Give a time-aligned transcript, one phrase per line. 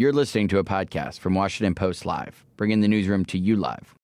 [0.00, 3.94] You're listening to a podcast from Washington Post Live, bringing the newsroom to you live.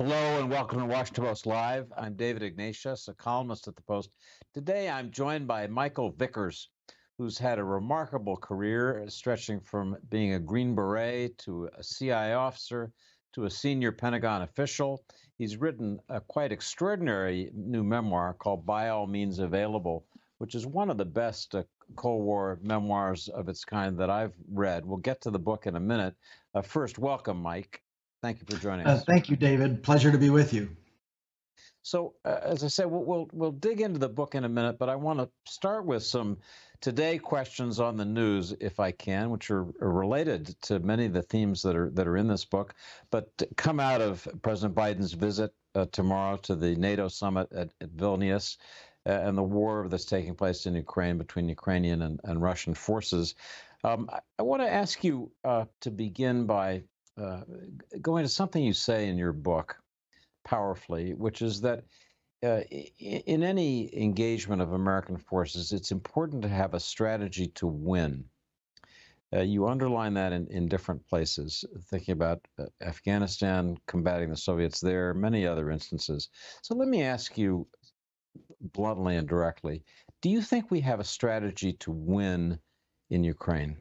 [0.00, 1.92] Hello and welcome to Washington Post Live.
[1.96, 4.10] I'm David Ignatius, a columnist at the Post.
[4.52, 6.70] Today I'm joined by Michael Vickers,
[7.18, 12.90] who's had a remarkable career stretching from being a Green Beret to a CIA officer
[13.34, 15.04] to a senior Pentagon official.
[15.38, 20.04] He's written a quite extraordinary new memoir called By All Means Available,
[20.38, 21.62] which is one of the best uh,
[21.96, 24.84] Cold War memoirs of its kind that I've read.
[24.84, 26.14] We'll get to the book in a minute.
[26.54, 27.82] Uh, first, welcome, Mike.
[28.22, 29.04] Thank you for joining uh, us.
[29.04, 29.82] Thank you, David.
[29.82, 30.68] Pleasure to be with you.
[31.82, 34.78] So, uh, as I said, we'll, we'll, we'll dig into the book in a minute,
[34.78, 36.36] but I want to start with some
[36.80, 41.12] today questions on the news, if I can, which are, are, related to many of
[41.12, 42.74] the themes that are that are in this book,
[43.10, 47.90] but come out of President Biden's visit uh, tomorrow to the NATO summit at, at
[47.96, 48.56] Vilnius
[49.06, 53.34] and the war that's taking place in Ukraine between Ukrainian and, and Russian forces.
[53.82, 56.84] Um, I, I want to ask you uh, to begin by
[57.20, 57.42] uh,
[58.00, 59.76] going to something you say in your book
[60.44, 61.84] powerfully, which is that
[62.42, 62.60] uh,
[62.98, 68.24] in any engagement of American forces, it's important to have a strategy to win.
[69.32, 74.80] Uh, you underline that in, in different places, thinking about uh, Afghanistan, combating the Soviets
[74.80, 76.30] there, many other instances.
[76.62, 77.68] So let me ask you
[78.60, 79.82] bluntly and directly
[80.20, 82.58] do you think we have a strategy to win
[83.08, 83.76] in Ukraine?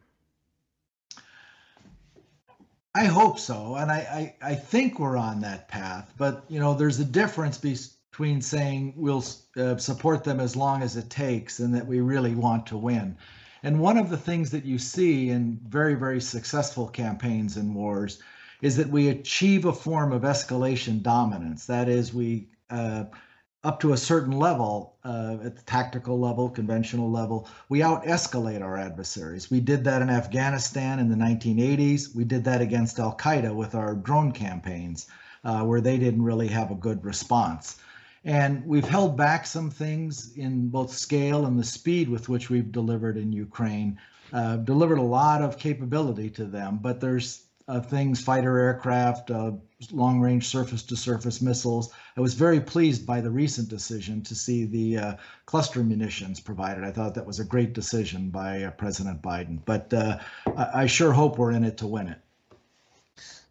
[2.95, 6.11] I hope so, and I, I, I, think we're on that path.
[6.17, 9.23] But you know, there's a difference between saying we'll
[9.57, 13.15] uh, support them as long as it takes and that we really want to win.
[13.61, 18.21] And one of the things that you see in very very successful campaigns and wars
[18.61, 21.65] is that we achieve a form of escalation dominance.
[21.67, 23.05] That is, we uh,
[23.63, 28.61] up to a certain level, uh, at the tactical level, conventional level, we out escalate
[28.61, 29.51] our adversaries.
[29.51, 32.15] We did that in Afghanistan in the 1980s.
[32.15, 35.07] We did that against Al Qaeda with our drone campaigns,
[35.43, 37.77] uh, where they didn't really have a good response.
[38.23, 42.71] And we've held back some things in both scale and the speed with which we've
[42.71, 43.99] delivered in Ukraine,
[44.31, 49.51] uh, delivered a lot of capability to them, but there's uh, things, fighter aircraft, uh,
[49.91, 51.93] long range surface to surface missiles.
[52.17, 55.15] I was very pleased by the recent decision to see the uh,
[55.45, 56.83] cluster munitions provided.
[56.83, 59.59] I thought that was a great decision by uh, President Biden.
[59.63, 60.17] But uh,
[60.57, 62.19] I, I sure hope we're in it to win it.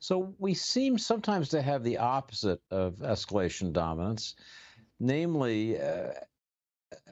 [0.00, 4.34] So we seem sometimes to have the opposite of escalation dominance,
[4.98, 6.10] namely, uh,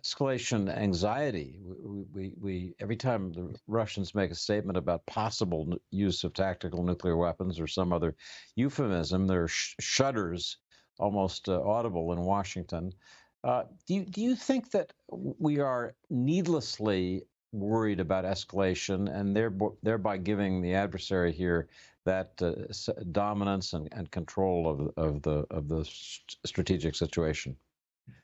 [0.06, 1.58] escalation anxiety.
[1.62, 6.82] We, we, we, every time the Russians make a statement about possible use of tactical
[6.84, 8.14] nuclear weapons or some other
[8.54, 10.58] euphemism, there are sh- shudders
[10.98, 12.92] almost uh, audible in Washington.
[13.42, 19.66] Uh, do you do you think that we are needlessly worried about escalation and thereby,
[19.82, 21.68] thereby giving the adversary here
[22.04, 22.52] that uh,
[23.12, 25.84] dominance and, and control of, of the of the
[26.44, 27.56] strategic situation?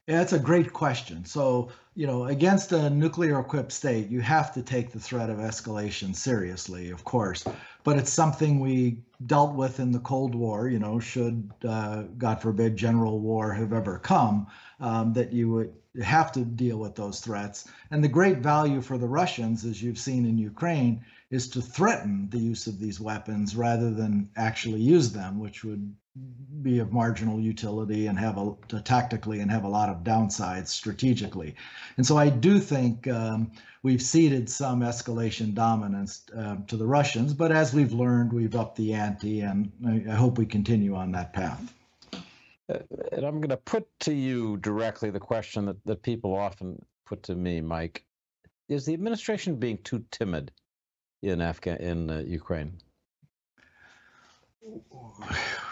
[0.09, 1.25] Yeah, that's a great question.
[1.25, 5.39] So, you know, against a nuclear equipped state, you have to take the threat of
[5.39, 7.45] escalation seriously, of course.
[7.85, 12.43] But it's something we dealt with in the Cold War, you know, should, uh, God
[12.43, 14.49] forbid, general war have ever come,
[14.81, 15.73] um, that you would
[16.03, 17.69] have to deal with those threats.
[17.93, 22.29] And the great value for the Russians, as you've seen in Ukraine, is to threaten
[22.31, 25.95] the use of these weapons rather than actually use them, which would
[26.63, 31.55] be of marginal utility and have a tactically and have a lot of downsides strategically.
[31.97, 33.51] And so I do think um,
[33.83, 38.77] we've ceded some escalation dominance uh, to the Russians, but as we've learned, we've upped
[38.77, 41.73] the ante, and I, I hope we continue on that path.
[42.69, 42.79] Uh,
[43.13, 47.23] and I'm going to put to you directly the question that, that people often put
[47.25, 48.05] to me, Mike.
[48.69, 50.53] Is the administration being too timid
[51.23, 52.79] in Afghan in uh, Ukraine?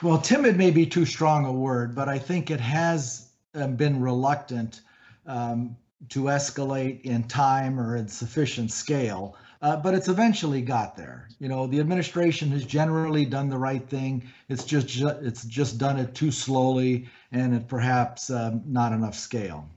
[0.03, 4.01] Well, timid may be too strong a word, but I think it has um, been
[4.01, 4.81] reluctant
[5.27, 5.77] um,
[6.09, 9.37] to escalate in time or in sufficient scale.
[9.63, 11.29] Uh, but it's eventually got there.
[11.39, 14.27] You know, the administration has generally done the right thing.
[14.49, 19.69] It's just it's just done it too slowly and at perhaps um, not enough scale.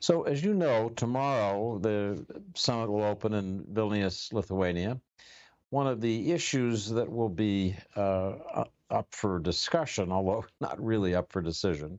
[0.00, 2.26] So, as you know, tomorrow the
[2.56, 5.00] summit will open in Vilnius, Lithuania.
[5.72, 11.32] One of the issues that will be uh, up for discussion, although not really up
[11.32, 11.98] for decision,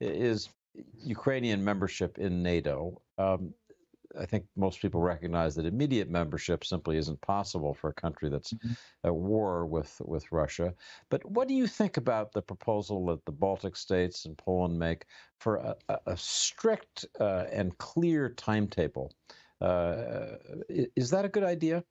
[0.00, 0.48] is
[0.98, 3.00] Ukrainian membership in NATO.
[3.18, 3.54] Um,
[4.18, 8.54] I think most people recognize that immediate membership simply isn't possible for a country that's
[8.54, 8.72] mm-hmm.
[9.04, 10.74] at war with with Russia.
[11.08, 15.06] But what do you think about the proposal that the Baltic states and Poland make
[15.38, 15.76] for a,
[16.06, 19.12] a strict uh, and clear timetable?
[19.60, 20.38] Uh,
[20.96, 21.84] is that a good idea?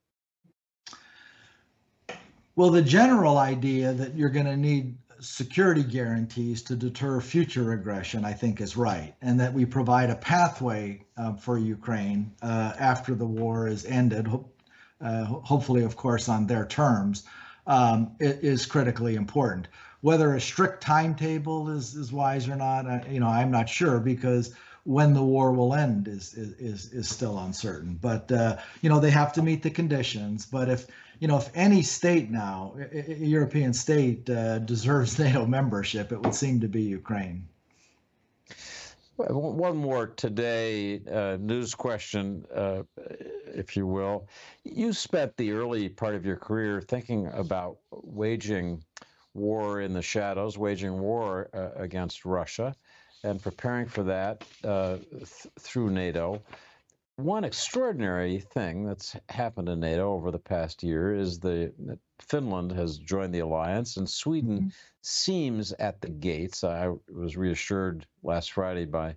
[2.56, 8.26] Well, the general idea that you're going to need security guarantees to deter future aggression,
[8.26, 13.16] I think, is right, and that we provide a pathway uh, for Ukraine uh, after
[13.16, 14.28] the war is ended,
[15.00, 17.24] uh, hopefully, of course, on their terms,
[17.68, 19.68] um, is critically important.
[20.02, 24.00] Whether a strict timetable is, is wise or not, uh, you know, I'm not sure
[24.00, 27.98] because when the war will end is is is still uncertain.
[28.02, 30.46] But uh, you know, they have to meet the conditions.
[30.46, 30.88] But if
[31.20, 36.36] you know, if any state now, a European state, uh, deserves NATO membership, it would
[36.36, 37.48] seem to be Ukraine.
[39.18, 42.82] One more today uh, news question, uh,
[43.54, 44.28] if you will.
[44.64, 48.84] You spent the early part of your career thinking about waging
[49.36, 52.76] war in the shadows, waging war uh, against Russia,
[53.24, 56.42] and preparing for that uh, th- through NATO
[57.24, 61.72] one extraordinary thing that's happened in NATO over the past year is the
[62.20, 64.68] Finland has joined the alliance and Sweden mm-hmm.
[65.02, 66.64] seems at the gates.
[66.64, 69.16] I was reassured last Friday by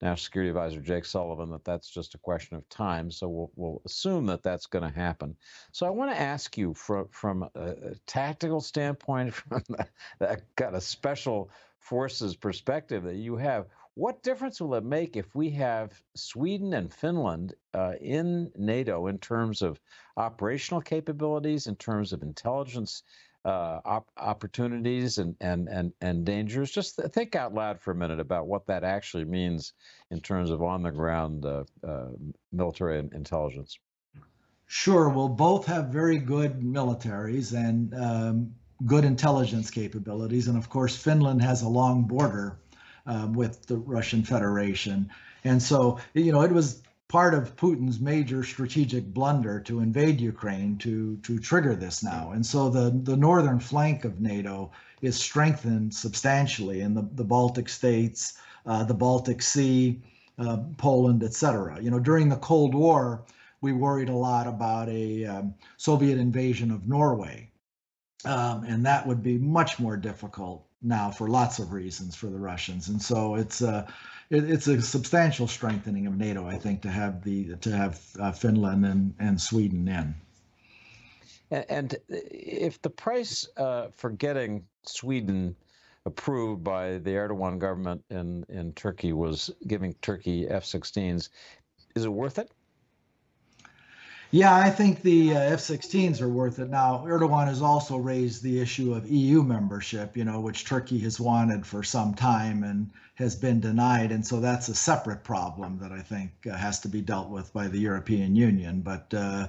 [0.00, 3.10] National Security Advisor Jake Sullivan that that's just a question of time.
[3.10, 5.36] So we'll, we'll assume that that's going to happen.
[5.72, 10.42] So I want to ask you from from a, a tactical standpoint, from that, that
[10.56, 15.50] kind of special forces perspective that you have, what difference will it make if we
[15.50, 19.80] have Sweden and Finland uh, in NATO in terms of
[20.16, 23.02] operational capabilities, in terms of intelligence
[23.44, 26.70] uh, op- opportunities and, and, and, and dangers?
[26.70, 29.72] Just think out loud for a minute about what that actually means
[30.10, 32.10] in terms of on the ground uh, uh
[32.52, 33.78] military intelligence.
[34.66, 35.08] Sure.
[35.08, 38.54] Well, both have very good militaries and um,
[38.86, 40.48] good intelligence capabilities.
[40.48, 42.58] And of course, Finland has a long border
[43.06, 45.10] um, with the Russian Federation.
[45.44, 50.76] And so, you know, it was part of Putin's major strategic blunder to invade Ukraine
[50.78, 52.32] to to trigger this now.
[52.32, 54.70] And so the the northern flank of NATO
[55.00, 60.02] is strengthened substantially in the, the Baltic states, uh, the Baltic Sea,
[60.38, 61.80] uh, Poland, etc.
[61.80, 63.24] You know, during the Cold War,
[63.60, 67.47] we worried a lot about a um, Soviet invasion of Norway,
[68.24, 72.38] um, and that would be much more difficult now for lots of reasons for the
[72.38, 73.86] Russians, and so it's a
[74.30, 78.32] it, it's a substantial strengthening of NATO, I think, to have the to have uh,
[78.32, 80.14] Finland and and Sweden in.
[81.50, 85.56] And if the price uh, for getting Sweden
[86.04, 91.28] approved by the Erdogan government in in Turkey was giving Turkey F-16s,
[91.94, 92.50] is it worth it?
[94.30, 96.68] Yeah, I think the uh, F-16s are worth it.
[96.68, 101.18] Now, Erdogan has also raised the issue of EU membership, you know, which Turkey has
[101.18, 105.92] wanted for some time and has been denied, and so that's a separate problem that
[105.92, 108.80] I think uh, has to be dealt with by the European Union.
[108.82, 109.48] But uh,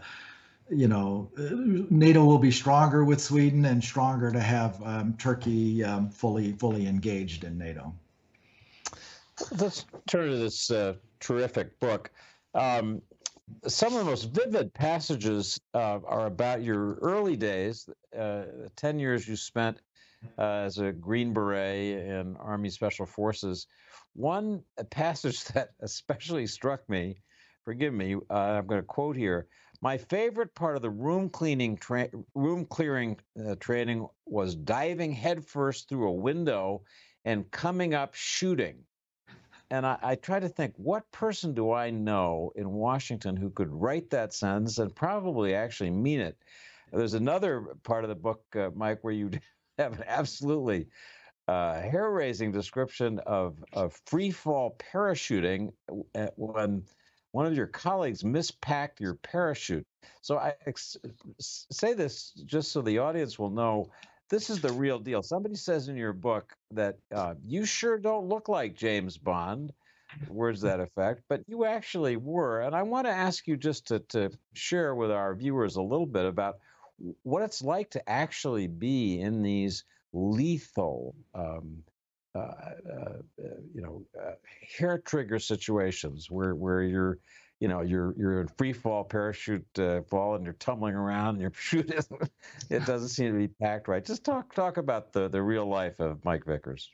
[0.69, 6.09] you know, NATO will be stronger with Sweden and stronger to have um, Turkey um,
[6.09, 7.93] fully fully engaged in NATO.
[9.57, 12.11] Let's turn to this uh, terrific book.
[12.55, 13.01] Um,
[13.67, 18.43] some of the most vivid passages uh, are about your early days, uh,
[18.75, 19.81] 10 years you spent
[20.37, 23.67] uh, as a Green Beret in Army Special Forces.
[24.13, 27.21] One passage that especially struck me,
[27.65, 29.47] forgive me, uh, I'm going to quote here.
[29.81, 35.87] My favorite part of the room cleaning, tra- room clearing uh, training was diving headfirst
[35.87, 36.81] through a window
[37.23, 38.83] and coming up shooting
[39.71, 43.71] and I, I, try to think what person do I know in Washington who could
[43.71, 46.37] write that sentence and probably actually mean it.
[46.91, 49.29] There's another part of the book, uh, Mike, where you
[49.77, 50.87] have an absolutely
[51.47, 55.71] uh, hair-raising description of, of free fall parachuting
[56.15, 56.83] uh, when
[57.31, 59.85] one of your colleagues mispacked your parachute.
[60.21, 60.97] So I ex-
[61.39, 63.89] say this just so the audience will know
[64.29, 65.21] this is the real deal.
[65.21, 69.73] Somebody says in your book that uh, you sure don't look like James Bond,
[70.27, 72.61] words that effect, but you actually were.
[72.61, 76.05] And I want to ask you just to, to share with our viewers a little
[76.05, 76.59] bit about
[77.23, 79.83] what it's like to actually be in these
[80.13, 81.83] lethal, um,
[82.35, 83.13] uh, uh,
[83.73, 84.33] you know, uh,
[84.77, 87.19] hair trigger situations where where you're
[87.59, 91.41] you know you're you're in free fall parachute uh, fall and you're tumbling around and
[91.41, 92.31] your chute isn't
[92.69, 94.05] it doesn't seem to be packed right.
[94.05, 96.89] Just talk talk about the the real life of mike vickers.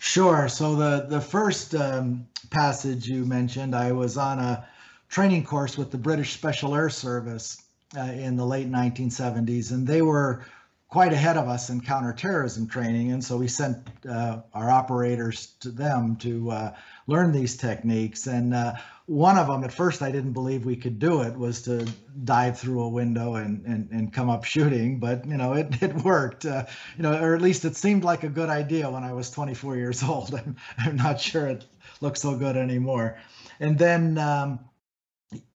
[0.00, 0.48] Sure.
[0.48, 4.66] So the the first um, passage you mentioned i was on a
[5.08, 7.62] training course with the british special air service
[7.96, 10.44] uh, in the late 1970s and they were
[10.92, 15.70] quite ahead of us in counterterrorism training, and so we sent uh, our operators to
[15.70, 18.26] them to uh, learn these techniques.
[18.26, 18.74] And uh,
[19.06, 21.90] one of them, at first, I didn't believe we could do it, was to
[22.24, 25.00] dive through a window and and, and come up shooting.
[25.00, 26.44] But you know, it it worked.
[26.44, 26.66] Uh,
[26.98, 29.76] you know, or at least it seemed like a good idea when I was 24
[29.76, 30.34] years old.
[30.34, 31.64] I'm I'm not sure it
[32.02, 33.18] looks so good anymore.
[33.60, 34.18] And then.
[34.18, 34.60] Um,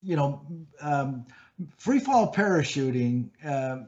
[0.02, 0.42] you know,
[0.82, 1.28] um,
[1.78, 3.84] free fall parachuting uh,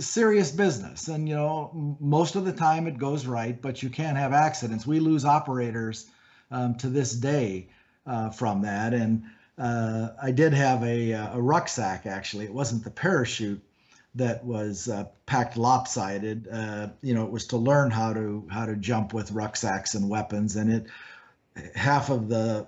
[0.00, 1.08] serious business.
[1.08, 4.86] And, you know, most of the time it goes right, but you can have accidents.
[4.86, 6.06] We lose operators
[6.50, 7.68] um, to this day
[8.06, 8.94] uh, from that.
[8.94, 9.24] And
[9.58, 12.44] uh, I did have a, a rucksack, actually.
[12.44, 13.62] It wasn't the parachute
[14.16, 16.48] that was uh, packed lopsided.
[16.50, 20.08] Uh, you know, it was to learn how to how to jump with rucksacks and
[20.08, 20.86] weapons, and it
[21.74, 22.66] half of the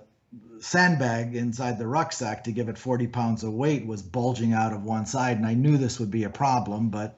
[0.59, 4.83] sandbag inside the rucksack to give it 40 pounds of weight was bulging out of
[4.83, 5.37] one side.
[5.37, 7.17] And I knew this would be a problem, but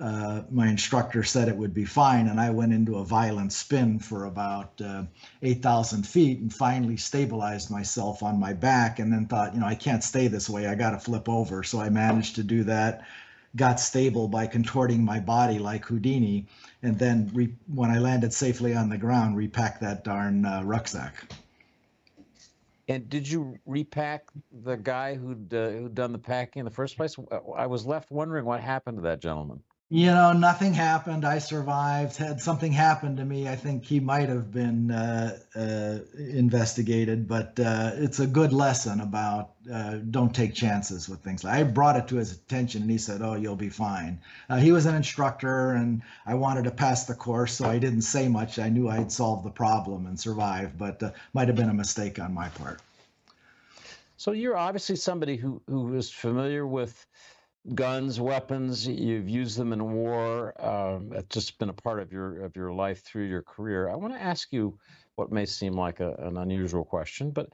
[0.00, 2.28] uh, my instructor said it would be fine.
[2.28, 5.04] And I went into a violent spin for about uh,
[5.42, 9.74] 8,000 feet and finally stabilized myself on my back and then thought, you know, I
[9.74, 10.66] can't stay this way.
[10.66, 11.62] I got to flip over.
[11.62, 13.06] So I managed to do that.
[13.54, 16.46] Got stable by contorting my body like Houdini,
[16.82, 21.32] and then re- when I landed safely on the ground, repacked that darn uh, rucksack.
[22.88, 26.96] And did you repack the guy who'd uh, who'd done the packing in the first
[26.96, 27.16] place?
[27.56, 31.24] I was left wondering what happened to that gentleman you know, nothing happened.
[31.24, 32.16] I survived.
[32.16, 37.28] Had something happened to me, I think he might have been uh, uh, investigated.
[37.28, 41.44] But uh, it's a good lesson about uh, don't take chances with things.
[41.44, 44.18] I brought it to his attention, and he said, "Oh, you'll be fine."
[44.50, 48.02] Uh, he was an instructor, and I wanted to pass the course, so I didn't
[48.02, 48.58] say much.
[48.58, 52.18] I knew I'd solve the problem and survive, but uh, might have been a mistake
[52.18, 52.80] on my part.
[54.16, 57.06] So you're obviously somebody who who is familiar with
[57.74, 58.86] guns, weapons.
[58.86, 60.54] You've used them in war.
[60.64, 63.88] Um, it's just been a part of your of your life through your career.
[63.88, 64.78] I want to ask you
[65.16, 67.50] what may seem like a, an unusual question, but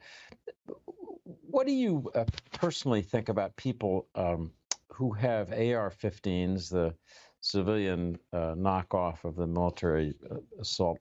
[1.41, 4.51] what do you uh, personally think about people um,
[4.89, 6.93] who have AR-15s, the
[7.41, 10.99] civilian uh, knockoff of the military uh, assault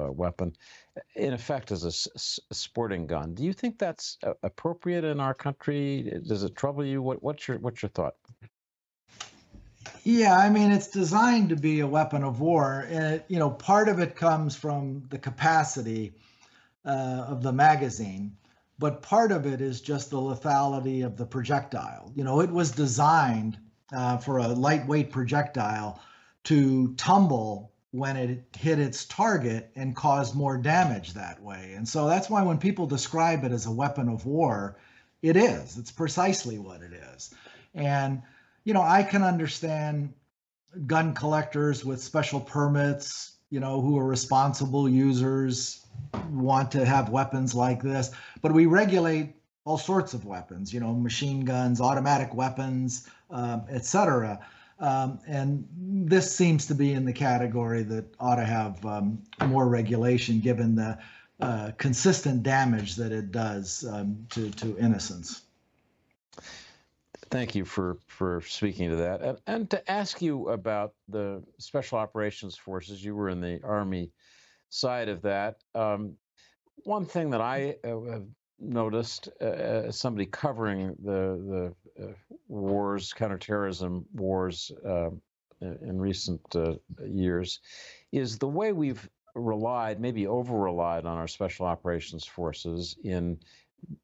[0.00, 0.54] uh, weapon,
[1.16, 3.34] in effect as a, sporting gun?
[3.34, 6.20] Do you think that's uh, appropriate in our country?
[6.26, 7.02] Does it trouble you?
[7.02, 8.14] What, what's your what's your thought?
[10.04, 13.50] Yeah, I mean, it's designed to be a weapon of war, and it, you know,
[13.50, 16.12] part of it comes from the capacity
[16.84, 18.36] uh, of the magazine,
[18.78, 22.12] but part of it is just the lethality of the projectile.
[22.14, 23.58] You know, it was designed
[23.92, 26.00] uh, for a lightweight projectile
[26.44, 31.72] to tumble when it hit its target and caused more damage that way.
[31.76, 34.76] And so that's why when people describe it as a weapon of war,
[35.22, 35.76] it is.
[35.76, 37.34] It's precisely what it is.
[37.74, 38.22] And
[38.64, 40.12] you know, I can understand
[40.86, 45.86] gun collectors with special permits, you know, who are responsible users
[46.30, 48.10] want to have weapons like this,
[48.42, 54.40] but we regulate all sorts of weapons, you know, machine guns, automatic weapons, um, etc.
[54.80, 55.68] Um, and
[56.08, 60.74] this seems to be in the category that ought to have um, more regulation given
[60.74, 60.98] the
[61.40, 65.42] uh, consistent damage that it does um, to, to innocence
[67.30, 71.98] thank you for for speaking to that, and, and to ask you about the Special
[71.98, 73.02] Operations Forces.
[73.02, 74.10] You were in the Army
[74.68, 75.56] side of that.
[75.74, 76.16] Um,
[76.84, 78.20] one thing that I uh,
[78.58, 85.10] noticed uh, somebody covering the the uh, wars, counterterrorism wars uh,
[85.60, 86.74] in recent uh,
[87.06, 87.60] years,
[88.12, 93.38] is the way we've relied, maybe over relied on our special operations forces in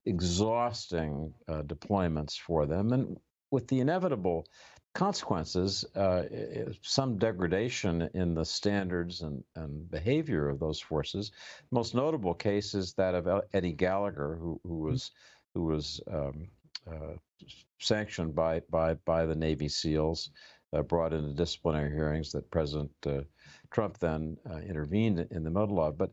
[0.05, 3.19] exhausting uh, deployments for them, and
[3.51, 4.47] with the inevitable
[4.95, 6.23] consequences, uh,
[6.83, 11.33] some degradation in the standards and, and behavior of those forces.
[11.71, 14.91] Most notable case is that of Eddie Gallagher, who, who mm-hmm.
[14.91, 15.11] was
[15.55, 16.49] who was um,
[16.87, 17.17] uh,
[17.79, 20.31] sanctioned by by by the Navy SEALs,
[20.73, 23.21] uh, brought into disciplinary hearings that President uh,
[23.71, 26.13] Trump then uh, intervened in the middle of, but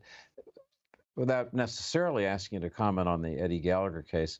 [1.16, 4.38] without necessarily asking you to comment on the Eddie Gallagher case,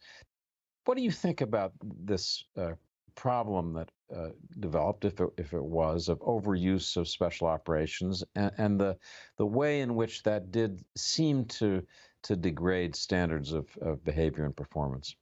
[0.84, 2.72] what do you think about this uh,
[3.14, 8.52] problem that uh, developed, if it, if it was, of overuse of special operations and,
[8.58, 8.96] and, the
[9.38, 11.82] the way in which that did seem to
[12.22, 15.16] to degrade standards of, of behavior and performance?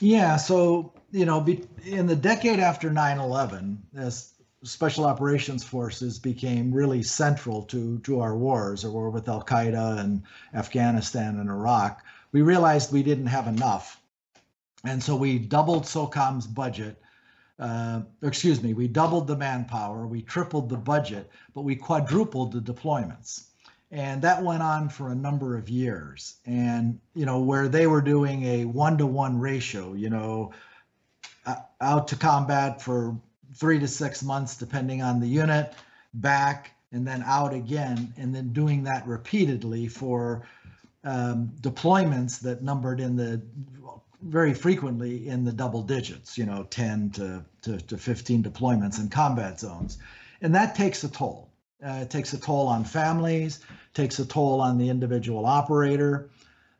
[0.00, 4.34] Yeah, so you know, be, in the decade after 9/11, as
[4.64, 9.98] special operations forces became really central to to our wars, or war with Al Qaeda
[9.98, 10.22] and
[10.54, 14.00] Afghanistan and Iraq, we realized we didn't have enough,
[14.84, 17.00] and so we doubled SOCOM's budget
[17.58, 22.60] uh, excuse me, we doubled the manpower, we tripled the budget, but we quadrupled the
[22.60, 23.44] deployments.
[23.90, 26.36] And that went on for a number of years.
[26.44, 30.52] And, you know, where they were doing a one to one ratio, you know,
[31.80, 33.16] out to combat for
[33.54, 35.72] three to six months, depending on the unit,
[36.14, 40.46] back, and then out again, and then doing that repeatedly for
[41.04, 43.40] um, deployments that numbered in the
[44.22, 49.08] very frequently in the double digits, you know, 10 to, to, to 15 deployments in
[49.08, 49.98] combat zones.
[50.40, 51.45] And that takes a toll.
[51.84, 53.60] Uh, it takes a toll on families,
[53.92, 56.30] takes a toll on the individual operator.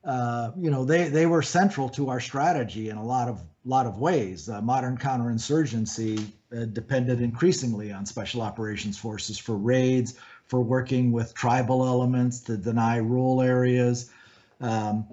[0.04, 3.86] Uh, you know, they, they were central to our strategy in a lot of lot
[3.86, 4.48] of ways.
[4.48, 6.24] Uh, modern counterinsurgency
[6.56, 10.14] uh, depended increasingly on special operations forces for raids,
[10.46, 14.10] for working with tribal elements to deny rural areas,
[14.60, 15.06] um,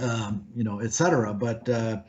[0.00, 1.34] um, you know, et cetera.
[1.34, 2.02] But uh,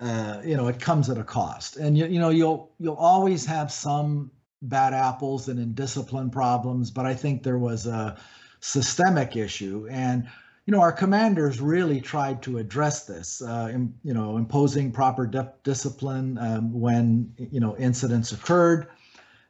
[0.00, 3.44] uh, you know, it comes at a cost, and you, you know, you'll you'll always
[3.44, 4.30] have some
[4.62, 6.90] bad apples and indiscipline problems.
[6.90, 8.16] But I think there was a
[8.60, 10.28] systemic issue, and
[10.70, 15.26] you know, our commanders really tried to address this, uh, in, you know, imposing proper
[15.64, 18.86] discipline um, when, you know, incidents occurred,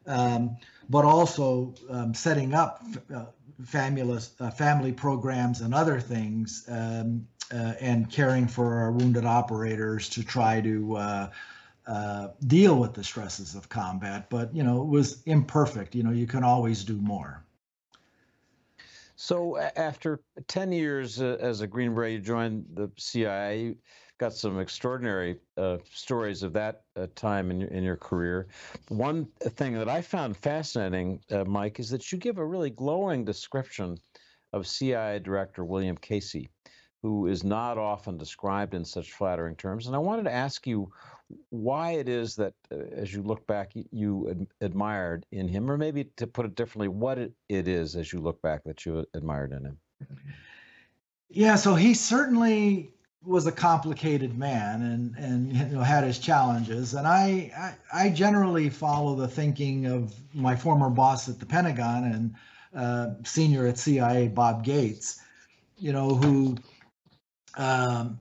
[0.07, 0.57] um,
[0.89, 3.25] but also um, setting up uh,
[3.75, 10.23] uh, family programs and other things um, uh, and caring for our wounded operators to
[10.23, 10.97] try to
[11.91, 14.29] uh, deal with the stresses of combat.
[14.29, 15.93] But, you know, it was imperfect.
[15.93, 17.43] You know, you can always do more.
[19.17, 23.63] So after 10 years uh, as a Green Beret, you joined the CIA.
[23.63, 23.75] You
[24.19, 28.47] got some extraordinary uh, stories of that uh, time in your, in your career.
[28.87, 33.25] One thing that I found fascinating, uh, Mike, is that you give a really glowing
[33.25, 33.97] description
[34.53, 36.49] of CIA Director William Casey,
[37.01, 39.87] who is not often described in such flattering terms.
[39.87, 40.89] And I wanted to ask you
[41.49, 45.77] why it is that, uh, as you look back, you ad- admired in him, or
[45.77, 49.05] maybe to put it differently, what it, it is as you look back that you
[49.13, 49.77] admired in him.
[51.29, 52.91] Yeah, so he certainly
[53.23, 58.09] was a complicated man and and you know had his challenges and I, I, I
[58.09, 62.35] generally follow the thinking of my former boss at the Pentagon and
[62.73, 65.21] uh, senior at CIA Bob Gates
[65.77, 66.57] you know who
[67.57, 68.19] um,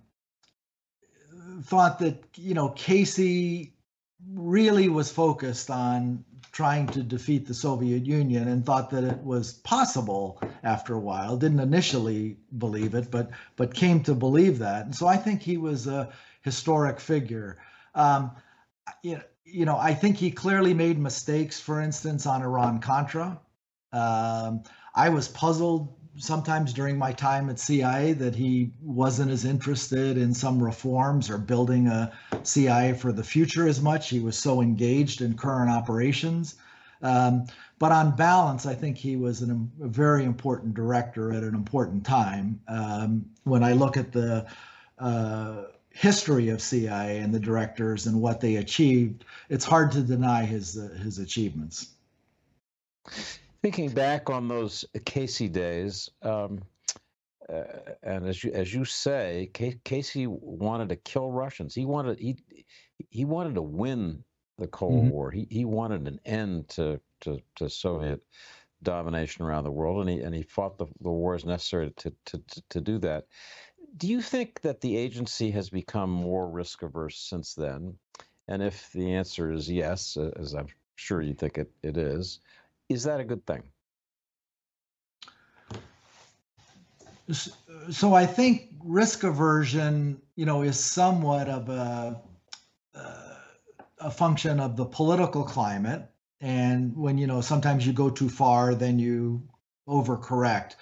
[1.63, 3.75] thought that you know Casey
[4.35, 9.53] really was focused on trying to defeat the Soviet Union and thought that it was
[9.53, 11.37] possible after a while.
[11.37, 14.85] Didn't initially believe it, but but came to believe that.
[14.85, 17.59] And so I think he was a historic figure.
[17.95, 18.33] Um,
[19.03, 23.41] you, know, you know, I think he clearly made mistakes, for instance, on Iran Contra.
[23.93, 24.63] Um,
[24.95, 30.35] I was puzzled sometimes during my time at CIA that he wasn't as interested in
[30.35, 34.11] some reforms or building a CIA for the future as much.
[34.11, 36.57] He was so engaged in current operations.
[37.03, 37.47] Um,
[37.79, 42.05] but on balance, I think he was an, a very important director at an important
[42.05, 42.61] time.
[42.69, 44.47] Um, when I look at the
[44.99, 50.45] uh, history of CIA and the directors and what they achieved, it's hard to deny
[50.45, 51.89] his uh, his achievements.
[53.63, 56.61] Thinking back on those Casey days, um,
[57.49, 57.65] uh,
[58.03, 59.51] and as you as you say,
[59.85, 61.75] Casey wanted to kill Russians.
[61.75, 62.37] He wanted he
[63.11, 64.25] he wanted to win
[64.59, 65.11] the Cold mm-hmm.
[65.11, 65.31] War.
[65.31, 68.23] He he wanted an end to to, to Soviet
[68.83, 72.43] domination around the world, and he and he fought the, the wars necessary to, to
[72.71, 73.27] to do that.
[73.97, 77.99] Do you think that the agency has become more risk averse since then?
[78.49, 82.41] And if the answer is yes, as I'm sure you think it, it is,
[82.91, 83.63] is that a good thing?
[87.91, 92.21] So I think risk aversion, you know, is somewhat of a
[92.95, 93.35] uh,
[94.01, 98.75] a function of the political climate, and when you know sometimes you go too far,
[98.75, 99.49] then you
[99.89, 100.75] overcorrect,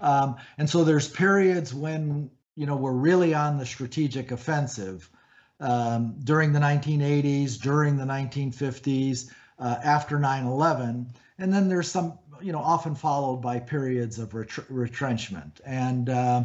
[0.00, 5.10] um, and so there's periods when you know we're really on the strategic offensive.
[5.58, 11.06] Um, during the 1980s, during the 1950s, uh, after 9/11
[11.38, 15.60] and then there's some you know often followed by periods of retrenchment.
[15.64, 16.44] And uh,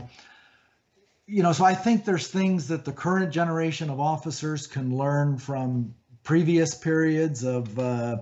[1.27, 5.37] you know so i think there's things that the current generation of officers can learn
[5.37, 8.17] from previous periods of uh,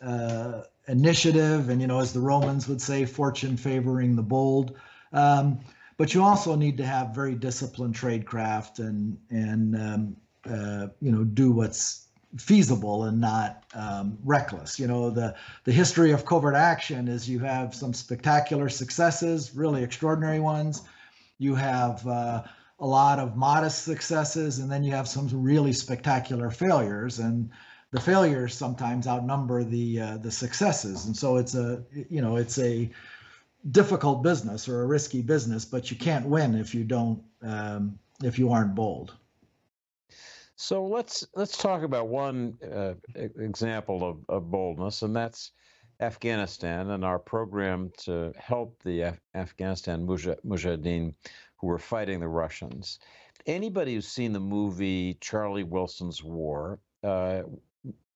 [0.00, 4.76] uh, initiative and you know as the romans would say fortune favoring the bold.
[5.12, 5.60] Um,
[5.98, 11.24] but you also need to have very disciplined tradecraft and and um, uh, you know
[11.24, 12.08] do what's
[12.38, 14.78] feasible and not um, reckless.
[14.78, 19.82] You know, the the history of covert action is you have some spectacular successes, really
[19.82, 20.82] extraordinary ones.
[21.38, 22.42] You have uh,
[22.78, 27.18] a lot of modest successes, and then you have some really spectacular failures.
[27.18, 27.50] And
[27.90, 32.58] the failures sometimes outnumber the uh, the successes, and so it's a you know it's
[32.58, 32.90] a
[33.70, 38.38] difficult business or a risky business, but you can't win if you don't um, if
[38.38, 39.12] you aren't bold.
[40.62, 45.50] So let's let's talk about one uh, example of, of boldness, and that's
[45.98, 51.14] Afghanistan and our program to help the Af- Afghanistan Mujahideen
[51.56, 53.00] who were fighting the Russians.
[53.44, 57.42] Anybody who's seen the movie Charlie Wilson's War, uh,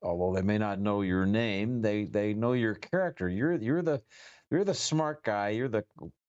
[0.01, 3.29] although they may not know your name, they they know your character.
[3.29, 4.01] You're you're the
[4.53, 5.49] you're the smart guy.
[5.49, 5.85] You're the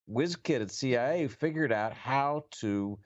[0.08, 2.98] whiz kid at CIA who figured out how to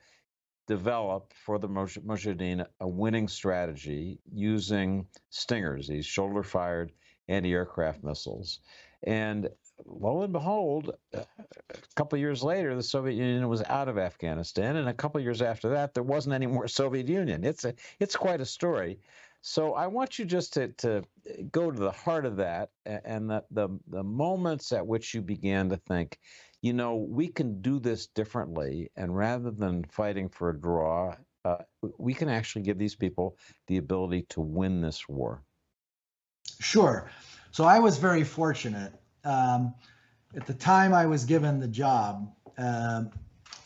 [0.67, 6.91] develop for the Mujahideen a winning strategy using Stingers, these shoulder fired
[7.27, 8.59] anti aircraft missiles.
[9.05, 9.49] And
[9.85, 11.25] lo and behold, a
[11.95, 15.69] couple years later, the Soviet Union was out of Afghanistan, and a couple years after
[15.69, 17.43] that, there wasn't any more Soviet Union.
[17.43, 18.99] It's a, it's quite a story.
[19.45, 21.03] So I want you just to, to
[21.51, 25.67] go to the heart of that and the, the, the moments at which you began
[25.69, 26.17] to think,
[26.63, 28.89] you know, we can do this differently.
[28.95, 31.57] And rather than fighting for a draw, uh,
[31.97, 35.43] we can actually give these people the ability to win this war.
[36.61, 37.11] Sure.
[37.51, 38.93] So I was very fortunate.
[39.25, 39.75] Um,
[40.35, 43.03] at the time I was given the job, uh,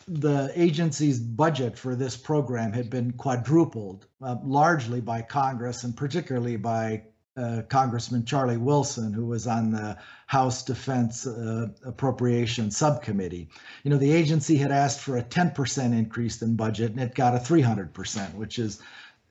[0.08, 6.56] the agency's budget for this program had been quadrupled, uh, largely by Congress and particularly
[6.56, 7.04] by
[7.38, 13.48] uh, Congressman Charlie Wilson, who was on the House Defense uh, Appropriation Subcommittee.
[13.84, 17.36] You know, the agency had asked for a 10% increase in budget, and it got
[17.36, 18.82] a 300%, which is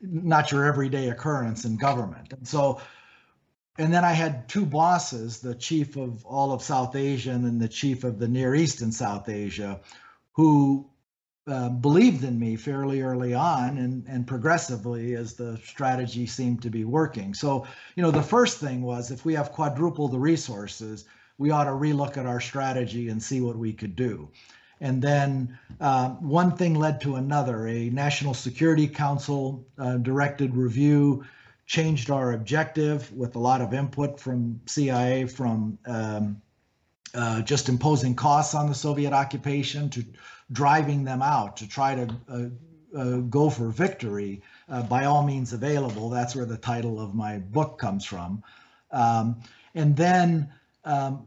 [0.01, 2.33] not your everyday occurrence in government.
[2.33, 2.81] And so,
[3.79, 7.69] and then I had two bosses, the chief of all of South Asia and the
[7.69, 9.81] chief of the Near East and South Asia,
[10.33, 10.89] who
[11.49, 16.71] uh, believed in me fairly early on and, and progressively as the strategy seemed to
[16.71, 17.35] be working.
[17.35, 21.05] So, you know, the first thing was if we have quadruple the resources,
[21.39, 24.29] we ought to relook at our strategy and see what we could do.
[24.81, 27.69] And then uh, one thing led to another.
[27.69, 31.25] A National Security Council uh, directed review
[31.67, 36.43] changed our objective with a lot of input from CIA, from um,
[37.15, 40.05] uh, just imposing costs on the Soviet occupation to
[40.53, 45.53] driving them out to try to uh, uh, go for victory uh, by all means
[45.53, 46.09] available.
[46.11, 48.43] That's where the title of my book comes from.
[48.91, 49.43] Um,
[49.75, 50.53] and then
[50.85, 51.27] um,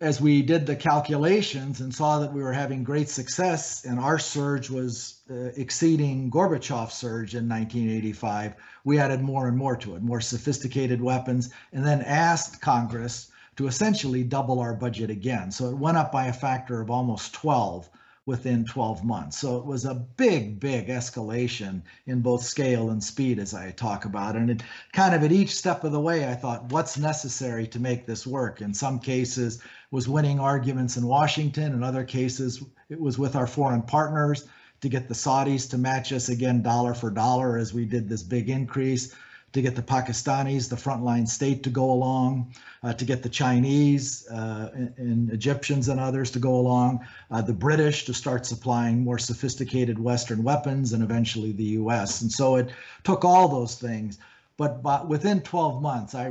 [0.00, 4.18] as we did the calculations and saw that we were having great success and our
[4.18, 10.02] surge was uh, exceeding Gorbachev's surge in 1985, we added more and more to it,
[10.02, 15.50] more sophisticated weapons, and then asked Congress to essentially double our budget again.
[15.50, 17.88] So it went up by a factor of almost 12
[18.26, 19.38] within 12 months.
[19.38, 24.04] So it was a big, big escalation in both scale and speed, as I talk
[24.04, 24.34] about.
[24.34, 27.78] And it kind of at each step of the way, I thought, what's necessary to
[27.78, 28.60] make this work?
[28.60, 31.72] In some cases, was winning arguments in Washington.
[31.72, 34.48] In other cases, it was with our foreign partners
[34.80, 38.24] to get the Saudis to match us again dollar for dollar as we did this
[38.24, 39.14] big increase
[39.56, 44.28] to get the Pakistanis, the frontline state, to go along, uh, to get the Chinese
[44.28, 49.02] uh, and, and, Egyptians and others to go along, uh, the British to start supplying
[49.02, 52.20] more sophisticated Western weapons, and eventually the U.S.
[52.20, 52.68] And so it
[53.02, 54.18] took all those things.
[54.58, 56.30] But, but within 12 months, I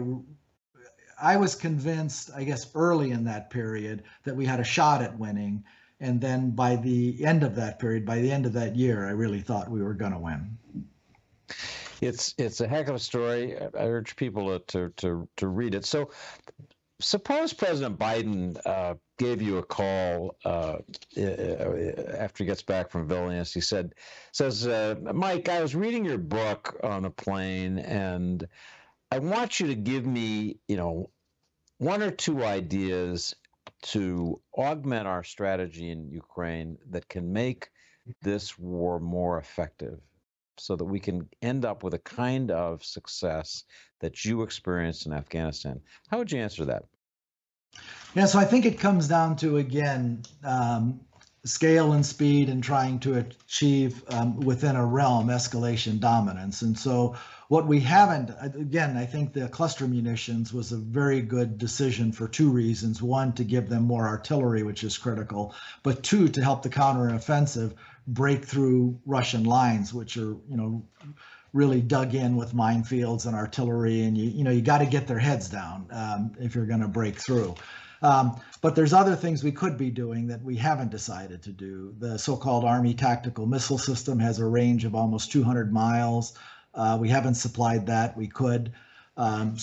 [1.19, 5.17] I was convinced, I guess, early in that period that we had a shot at
[5.17, 5.63] winning.
[5.99, 9.11] And then by the end of that period, by the end of that year, I
[9.11, 10.57] really thought we were going to win
[12.01, 13.57] it's it's a heck of a story.
[13.57, 15.85] I urge people to to to read it.
[15.85, 16.11] So,
[16.99, 20.77] suppose President Biden uh, gave you a call uh,
[21.17, 23.53] after he gets back from Vilnius.
[23.53, 23.93] He said,
[24.31, 28.47] "says uh, Mike, I was reading your book on a plane, and
[29.11, 31.09] I want you to give me, you know,
[31.77, 33.35] one or two ideas."
[33.81, 37.69] To augment our strategy in Ukraine that can make
[38.21, 39.99] this war more effective
[40.57, 43.63] so that we can end up with a kind of success
[43.99, 45.81] that you experienced in Afghanistan.
[46.09, 46.83] How would you answer that?
[48.13, 51.01] Yeah, so I think it comes down to again um,
[51.45, 56.63] scale and speed and trying to achieve um, within a realm escalation dominance.
[56.63, 57.15] And so
[57.49, 62.27] what we haven't, again, I think the cluster munitions was a very good decision for
[62.27, 63.01] two reasons.
[63.01, 67.73] One, to give them more artillery, which is critical, but two, to help the counteroffensive
[68.07, 70.83] break through Russian lines, which are, you know,
[71.53, 74.03] really dug in with minefields and artillery.
[74.03, 76.81] And you, you know, you got to get their heads down um, if you're going
[76.81, 77.55] to break through.
[78.01, 81.95] Um, but there's other things we could be doing that we haven't decided to do.
[81.97, 86.37] The so-called Army Tactical Missile System has a range of almost 200 miles.
[86.73, 88.15] Uh, we haven't supplied that.
[88.17, 88.73] We could.
[89.17, 89.55] Um,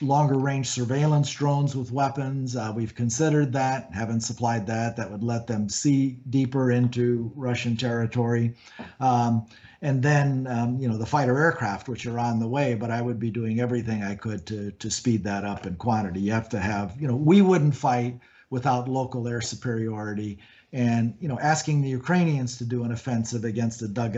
[0.00, 2.56] longer range surveillance drones with weapons.
[2.56, 4.96] Uh, we've considered that, haven't supplied that.
[4.96, 8.54] That would let them see deeper into Russian territory.
[9.00, 9.46] Um,
[9.82, 13.02] and then, um, you know, the fighter aircraft, which are on the way, but I
[13.02, 16.20] would be doing everything I could to, to speed that up in quantity.
[16.20, 20.38] You have to have, you know, we wouldn't fight without local air superiority.
[20.72, 24.16] And, you know, asking the Ukrainians to do an offensive against a dug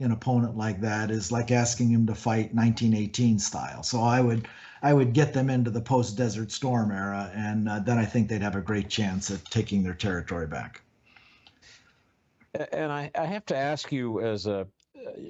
[0.00, 3.82] an opponent like that is like asking him to fight 1918 style.
[3.82, 4.48] So I would
[4.82, 8.28] I would get them into the post Desert Storm era, and uh, then I think
[8.28, 10.82] they'd have a great chance at taking their territory back.
[12.72, 14.66] And I, I have to ask you, as a,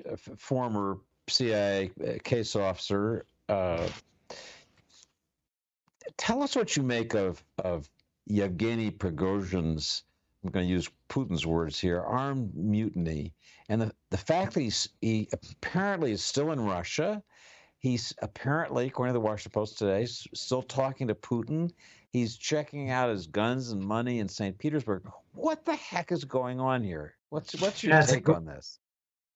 [0.05, 0.99] a former
[1.29, 3.89] CIA uh, case officer, uh,
[6.17, 7.89] tell us what you make of of
[8.27, 10.03] Yevgeny Prigozhin's
[10.45, 13.35] I'm going to use Putin's words here, armed mutiny.
[13.69, 17.23] And the, the fact that he's, he apparently is still in Russia,
[17.79, 21.73] he's apparently, according to the Washington Post today, still talking to Putin.
[22.11, 24.57] He's checking out his guns and money in St.
[24.57, 25.03] Petersburg.
[25.35, 27.15] What the heck is going on here?
[27.31, 28.79] What's what's your That's take on this?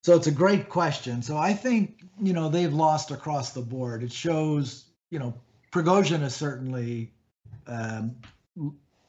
[0.02, 1.20] So it's a great question.
[1.20, 4.02] So I think you know they've lost across the board.
[4.02, 5.34] It shows you know
[5.72, 7.12] Prigozhin is certainly
[7.66, 8.16] um,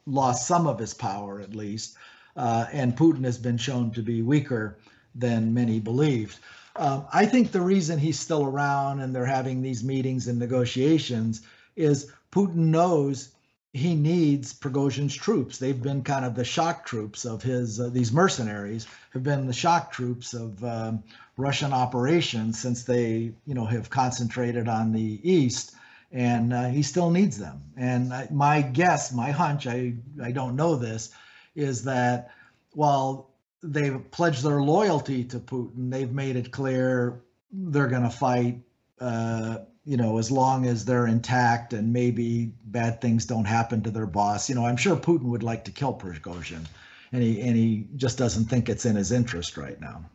[0.06, 1.96] lost some of his power at least,
[2.36, 4.78] uh, and Putin has been shown to be weaker
[5.16, 6.38] than many believed.
[6.76, 11.42] Um, I think the reason he's still around and they're having these meetings and negotiations
[11.76, 13.30] is Putin knows
[13.74, 15.58] he needs Prigozhin's troops.
[15.58, 19.54] They've been kind of the shock troops of his, uh, these mercenaries have been the
[19.54, 21.04] shock troops of um,
[21.38, 25.74] Russian operations since they, you know, have concentrated on the east
[26.12, 27.62] and uh, he still needs them.
[27.78, 31.12] And I, my guess, my hunch, I, I don't know this,
[31.56, 32.32] is that
[32.74, 33.30] while
[33.64, 37.22] they've pledged their loyalty to Putin, they've made it clear
[37.52, 38.60] they're going to fight,
[39.00, 43.92] uh, you know, as long as they're intact and maybe bad things don't happen to
[43.92, 44.50] their boss.
[44.50, 46.66] You know, I'm sure Putin would like to kill Prigozhin,
[47.12, 50.06] and he and he just doesn't think it's in his interest right now.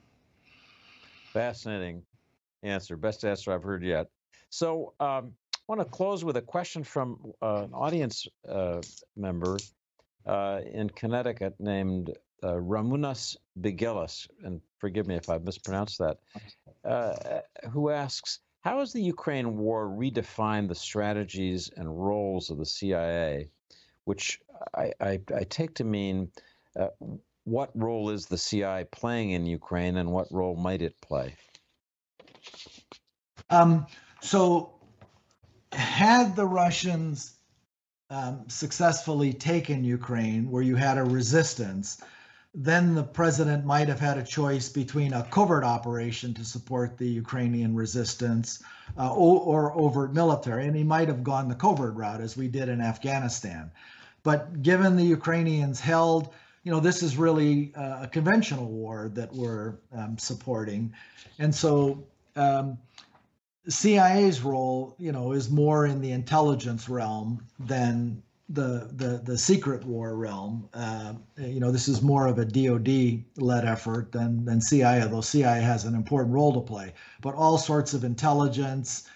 [1.33, 2.03] Fascinating
[2.63, 4.09] answer, best answer I've heard yet.
[4.51, 4.95] So.
[5.01, 5.33] Um,
[5.69, 8.81] want to close with a question from uh, an audience uh,
[9.17, 9.57] member
[10.27, 12.11] uh, in Connecticut named
[12.43, 16.19] uh, Ramunas Bigelis, and forgive me if I mispronounced that,
[16.85, 22.67] uh, who asks, how has the Ukraine war redefined the strategies and roles of the
[22.67, 23.49] CIA,
[24.05, 24.41] which
[24.75, 26.31] I, I, I take to mean
[26.79, 26.89] uh,
[27.45, 31.37] what role is the CIA playing in Ukraine and what role might it play?
[33.51, 33.87] Um,
[34.21, 34.76] so
[35.77, 37.35] had the Russians
[38.11, 42.01] um, successfully taken Ukraine, where you had a resistance,
[42.55, 47.07] then the president might have had a choice between a covert operation to support the
[47.07, 48.63] Ukrainian resistance
[48.97, 52.49] uh, or, or, overt military, and he might have gone the covert route as we
[52.49, 53.71] did in Afghanistan.
[54.23, 56.33] But given the Ukrainians held,
[56.65, 60.95] you know, this is really uh, a conventional war that we're um, supporting,
[61.39, 62.07] and so.
[62.37, 62.79] Um,
[63.69, 69.85] CIA's role, you know, is more in the intelligence realm than the the the secret
[69.85, 70.69] war realm.
[70.73, 75.21] Uh, you know, this is more of a DoD led effort than than CIA, though
[75.21, 76.93] CIA has an important role to play.
[77.21, 79.09] But all sorts of intelligence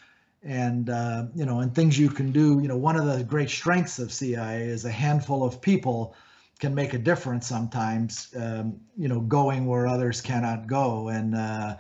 [0.43, 2.59] and uh, you know and things you can do.
[2.61, 6.15] You know, one of the great strengths of CIA is a handful of people
[6.59, 8.35] can make a difference sometimes.
[8.37, 11.37] Um, you know, going where others cannot go and.
[11.37, 11.77] Uh,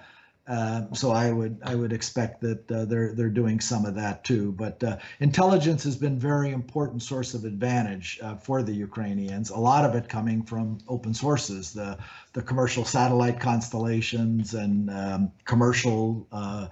[0.48, 4.24] uh, so I would I would expect that uh, they're they're doing some of that
[4.24, 4.52] too.
[4.52, 9.50] But uh, intelligence has been very important source of advantage uh, for the Ukrainians.
[9.50, 11.98] A lot of it coming from open sources, the
[12.32, 16.68] the commercial satellite constellations and um, commercial uh,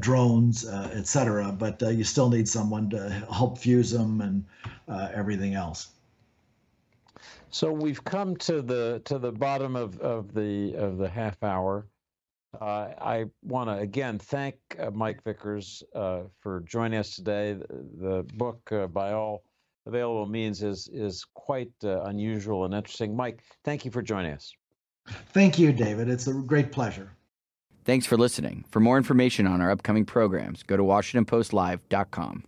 [0.00, 1.52] drones, et cetera.
[1.52, 4.44] But you still need someone to help fuse them and
[5.14, 5.88] everything else.
[7.50, 11.86] So we've come to the to the bottom of, of the of the half hour.
[12.58, 17.54] Uh, I want to again thank uh, Mike Vickers uh, for joining us today.
[17.54, 17.66] The,
[18.00, 19.44] the book, uh, by all
[19.86, 23.14] available means, is is quite uh, unusual and interesting.
[23.14, 24.54] Mike, thank you for joining us.
[25.32, 26.08] Thank you, David.
[26.08, 27.10] It's a great pleasure.
[27.84, 28.64] Thanks for listening.
[28.70, 32.44] For more information on our upcoming programs, go to WashingtonPostLive.com.